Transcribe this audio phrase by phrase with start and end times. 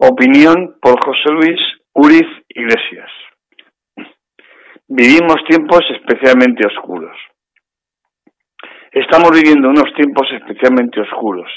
[0.00, 1.60] Opinión por José Luis
[1.92, 3.10] Uriz Iglesias.
[4.86, 7.16] Vivimos tiempos especialmente oscuros.
[8.92, 11.50] Estamos viviendo unos tiempos especialmente oscuros,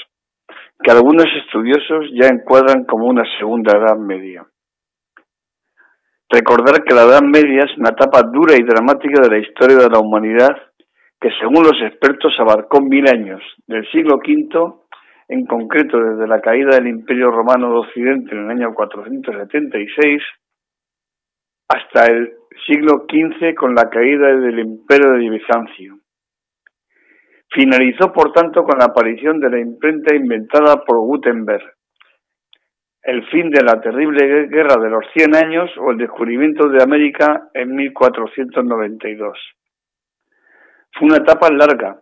[0.82, 4.44] que algunos estudiosos ya encuadran como una segunda edad media.
[6.28, 9.88] Recordar que la Edad Media es una etapa dura y dramática de la historia de
[9.88, 10.56] la humanidad
[11.20, 14.81] que según los expertos abarcó mil años, del siglo V,
[15.28, 20.22] en concreto desde la caída del Imperio Romano de Occidente en el año 476,
[21.68, 22.34] hasta el
[22.66, 25.98] siglo XV con la caída del Imperio de Bizancio.
[27.50, 31.62] Finalizó, por tanto, con la aparición de la imprenta inventada por Gutenberg,
[33.02, 37.48] el fin de la terrible guerra de los Cien Años o el descubrimiento de América
[37.52, 39.38] en 1492.
[40.92, 42.00] Fue una etapa larga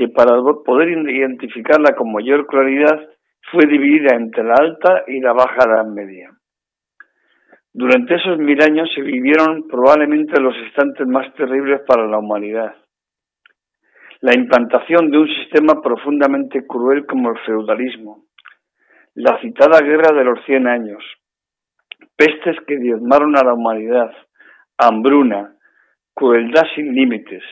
[0.00, 0.32] que para
[0.64, 3.06] poder identificarla con mayor claridad
[3.52, 6.30] fue dividida entre la alta y la baja edad media.
[7.70, 12.76] Durante esos mil años se vivieron probablemente los instantes más terribles para la humanidad.
[14.22, 18.24] La implantación de un sistema profundamente cruel como el feudalismo,
[19.12, 21.04] la citada guerra de los cien años,
[22.16, 24.10] pestes que diezmaron a la humanidad,
[24.78, 25.56] hambruna,
[26.14, 27.42] crueldad sin límites,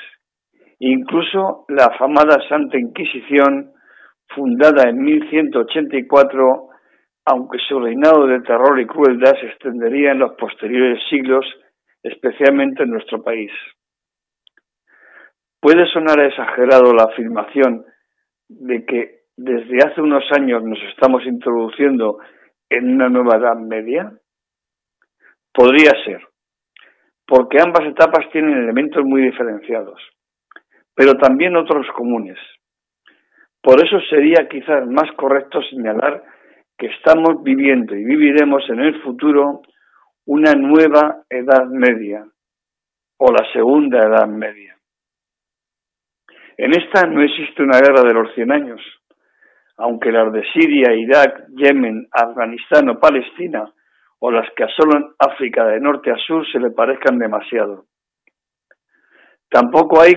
[0.79, 3.73] incluso la afamada Santa Inquisición,
[4.29, 6.69] fundada en 1184,
[7.27, 11.45] aunque su reinado de terror y crueldad se extendería en los posteriores siglos,
[12.03, 13.51] especialmente en nuestro país.
[15.61, 17.85] Puede sonar exagerado la afirmación
[18.49, 22.19] de que desde hace unos años nos estamos introduciendo
[22.69, 24.13] en una nueva edad media?
[25.53, 26.21] Podría ser,
[27.27, 30.01] porque ambas etapas tienen elementos muy diferenciados,
[30.99, 32.37] pero también otros comunes.
[33.63, 36.25] Por eso sería quizás más correcto señalar
[36.77, 39.63] que estamos viviendo y viviremos en el futuro
[40.27, 42.27] una nueva edad media
[43.17, 44.77] o la segunda edad media.
[46.57, 48.81] En esta no existe una guerra de los cien años,
[49.77, 53.73] aunque las de Siria, Irak, Yemen, Afganistán o Palestina,
[54.19, 57.85] o las que asolan África de norte a sur, se le parezcan demasiado.
[59.49, 60.15] Tampoco hay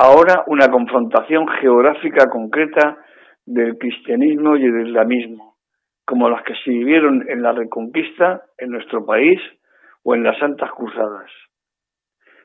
[0.00, 2.96] ahora una confrontación geográfica concreta
[3.44, 5.58] del cristianismo y del islamismo,
[6.06, 9.38] como las que se vivieron en la Reconquista, en nuestro país
[10.02, 11.30] o en las Santas Cruzadas.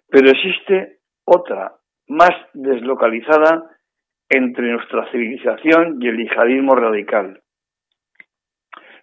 [0.09, 1.75] Pero existe otra,
[2.09, 3.71] más deslocalizada,
[4.27, 7.41] entre nuestra civilización y el yihadismo radical.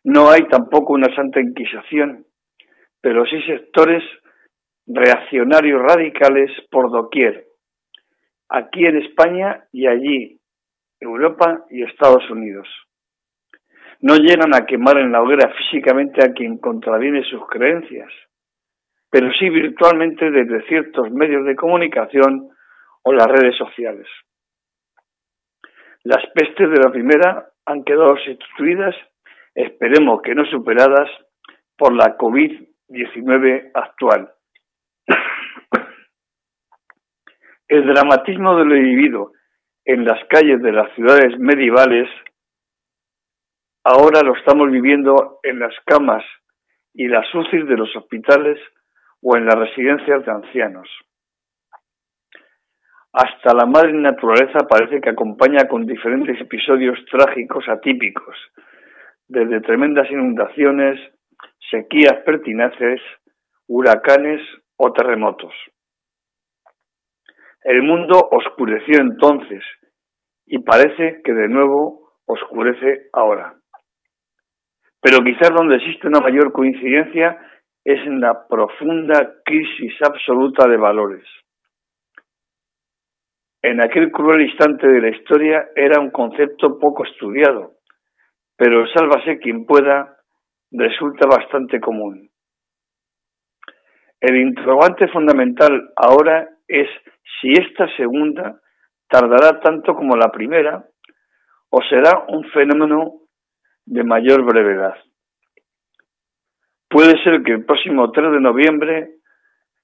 [0.05, 2.27] No hay tampoco una santa inquisición,
[3.01, 4.03] pero sí sectores
[4.87, 7.52] reaccionarios radicales por doquier,
[8.53, 10.39] aquí en España y allí,
[11.01, 12.69] Europa y Estados Unidos.
[14.01, 18.13] No llegan a quemar en la hoguera físicamente a quien contraviene sus creencias,
[19.11, 22.51] pero sí virtualmente desde ciertos medios de comunicación
[23.03, 24.07] o las redes sociales.
[26.05, 28.95] Las pestes de la primera han quedado sustituidas,
[29.55, 31.09] esperemos que no superadas,
[31.79, 34.31] por la COVID-19 actual.
[37.73, 39.33] El dramatismo de lo vivido
[39.87, 42.07] en las calles de las ciudades medievales,
[43.83, 46.23] ahora lo estamos viviendo en las camas
[46.93, 48.59] y las UCIs de los hospitales
[49.23, 50.87] o en las residencias de ancianos.
[53.15, 58.37] Hasta la madre naturaleza parece que acompaña con diferentes episodios trágicos atípicos,
[59.29, 61.01] desde tremendas inundaciones,
[61.71, 63.01] sequías pertinaces,
[63.67, 64.43] huracanes
[64.77, 65.55] o terremotos.
[67.65, 69.63] El mundo oscureció entonces
[70.47, 73.55] y parece que de nuevo oscurece ahora.
[75.01, 77.39] Pero quizás donde existe una mayor coincidencia
[77.85, 81.25] es en la profunda crisis absoluta de valores
[83.63, 87.75] en aquel cruel instante de la historia era un concepto poco estudiado,
[88.57, 90.17] pero sálvase quien pueda
[90.73, 92.29] resulta bastante común.
[94.21, 96.89] El interrogante fundamental ahora es
[97.41, 98.61] si esta segunda
[99.09, 100.85] tardará tanto como la primera
[101.71, 103.21] o será un fenómeno
[103.85, 104.95] de mayor brevedad.
[106.89, 109.15] Puede ser que el próximo 3 de noviembre,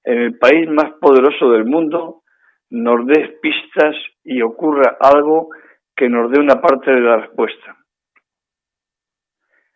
[0.05, 2.23] en el país más poderoso del mundo,
[2.71, 5.49] nos dé pistas y ocurra algo
[5.97, 7.77] que nos dé una parte de la respuesta.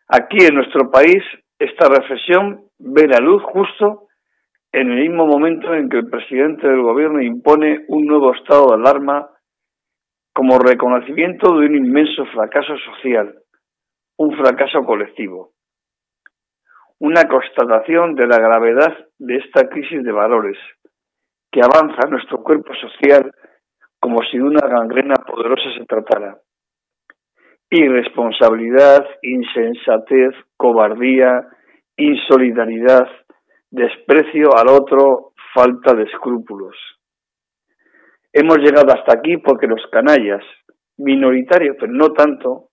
[0.09, 1.23] Aquí en nuestro país,
[1.59, 4.09] esta reflexión ve la luz justo
[4.73, 8.75] en el mismo momento en que el presidente del gobierno impone un nuevo estado de
[8.75, 9.29] alarma
[10.35, 13.35] como reconocimiento de un inmenso fracaso social,
[14.17, 15.51] un fracaso colectivo.
[17.05, 20.57] una constatación de la gravedad de esta crisis de valores
[21.51, 23.33] que avanza nuestro cuerpo social
[23.99, 26.39] como si de una gangrena poderosa se tratara.
[27.71, 31.49] Irresponsabilidad, insensatez, cobardía,
[31.97, 33.09] insolidaridad,
[33.73, 36.77] desprecio al otro, falta de escrúpulos.
[38.31, 40.45] Hemos llegado hasta aquí porque los canallas,
[40.99, 42.69] minoritarios pero no tanto,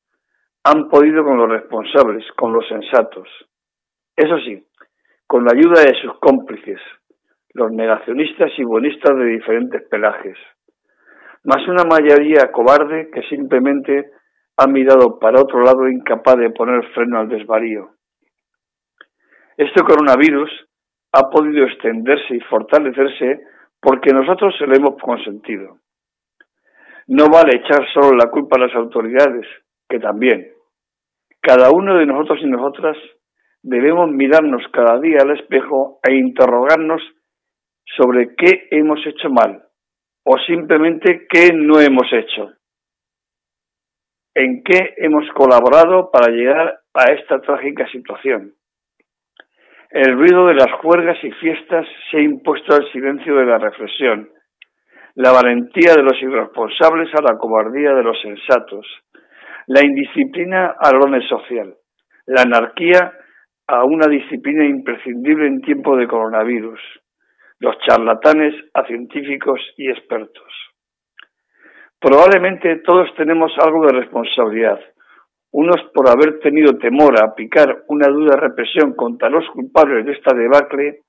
[0.64, 3.28] han podido con los responsables, con los sensatos.
[4.16, 4.62] Eso sí,
[5.26, 6.82] con la ayuda de sus cómplices,
[7.54, 10.38] los negacionistas y buenistas de diferentes pelajes,
[11.46, 14.12] más una mayoría cobarde que simplemente
[14.58, 17.92] ha mirado para otro lado incapaz de poner freno al desvarío.
[19.56, 20.69] Este coronavirus
[21.12, 23.42] ha podido extenderse y fortalecerse
[23.82, 25.80] porque nosotros se lo hemos consentido.
[27.08, 29.48] No vale echar solo la culpa a las autoridades,
[29.88, 30.52] que también.
[31.42, 32.98] Cada uno de nosotros y nosotras
[33.64, 37.02] debemos mirarnos cada día al espejo e interrogarnos
[37.98, 39.64] sobre qué hemos hecho mal
[40.24, 42.54] o simplemente qué no hemos hecho.
[44.36, 48.54] En qué hemos colaborado para llegar a esta trágica situación.
[49.92, 54.30] El ruido de las juergas y fiestas se ha impuesto al silencio de la reflexión,
[55.16, 58.86] la valentía de los irresponsables a la cobardía de los sensatos,
[59.66, 61.74] la indisciplina al orden social,
[62.28, 63.14] la anarquía
[63.66, 66.80] a una disciplina imprescindible en tiempo de coronavirus,
[67.60, 70.54] los charlatanes a científicos y expertos.
[72.00, 74.80] Probablemente todos tenemos algo de responsabilidad,
[75.52, 80.36] unos por haber tenido temor a aplicar una dura represión contra los culpables de esta
[80.36, 81.02] debacle,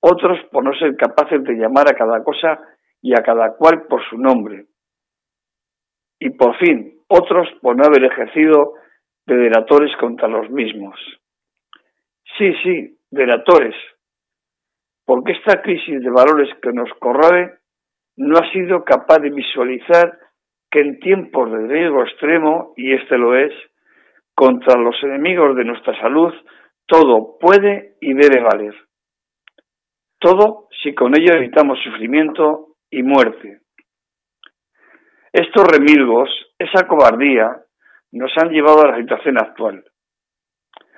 [0.00, 2.60] otros por no ser capaces de llamar a cada cosa
[3.00, 4.66] y a cada cual por su nombre.
[6.18, 8.74] Y por fin, otros por no haber ejercido
[9.26, 10.94] de delatores contra los mismos.
[12.36, 13.74] Sí, sí, delatores,
[15.04, 17.58] porque esta crisis de valores que nos corroe
[18.16, 20.18] no ha sido capaz de visualizar
[20.70, 23.52] que en tiempos de riesgo extremo, y este lo es,
[24.40, 26.32] contra los enemigos de nuestra salud,
[26.86, 28.74] todo puede y debe valer.
[30.18, 33.60] Todo si con ello evitamos sufrimiento y muerte.
[35.30, 37.54] Estos remilgos, esa cobardía,
[38.12, 39.84] nos han llevado a la situación actual.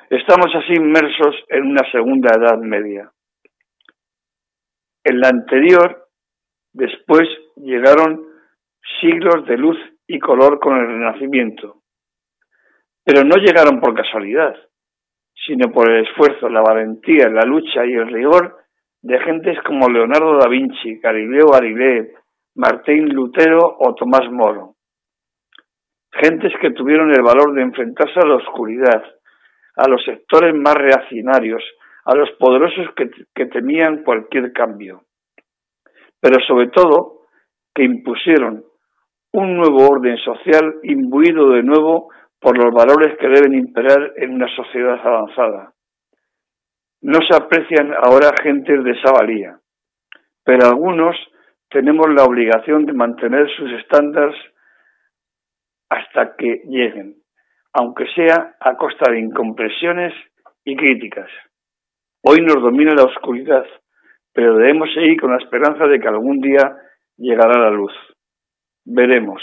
[0.08, 3.10] Estamos así inmersos en una segunda edad media.
[5.02, 6.06] En la anterior,
[6.72, 8.24] después llegaron
[9.00, 11.81] siglos de luz y color con el Renacimiento,
[13.04, 14.54] pero no llegaron por casualidad,
[15.46, 18.58] sino por el esfuerzo, la valentía, la lucha y el rigor
[19.02, 22.08] de gentes como Leonardo da Vinci, Galileo Galilei,
[22.54, 24.76] Martín Lutero o Tomás Moro.
[26.12, 29.02] Gentes que tuvieron el valor de enfrentarse a la oscuridad,
[29.76, 31.62] a los sectores más reaccionarios,
[32.04, 35.04] a los poderosos que, que temían cualquier cambio.
[36.20, 37.22] Pero sobre todo,
[37.74, 38.64] que impusieron
[39.32, 42.10] un nuevo orden social imbuido de nuevo
[42.42, 45.72] por los valores que deben imperar en una sociedad avanzada.
[47.00, 49.58] No se aprecian ahora gentes de esa valía,
[50.44, 51.16] pero algunos
[51.70, 54.34] tenemos la obligación de mantener sus estándares
[55.88, 57.14] hasta que lleguen,
[57.72, 60.12] aunque sea a costa de incompresiones
[60.64, 61.30] y críticas.
[62.22, 63.64] Hoy nos domina la oscuridad,
[64.32, 66.76] pero debemos seguir con la esperanza de que algún día
[67.16, 67.92] llegará la luz.
[68.84, 69.42] Veremos.